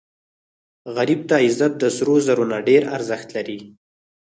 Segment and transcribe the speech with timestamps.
[0.95, 3.57] غریب ته عزت د سرو زرو نه ډېر ارزښت لري